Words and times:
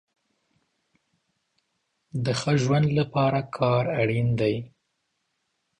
د 2.23 2.25
ښه 2.39 2.53
ژوند 2.63 2.87
د 2.97 2.99
پاره 3.13 3.41
کار 3.57 3.83
اړين 4.01 4.27
دی 4.39 4.55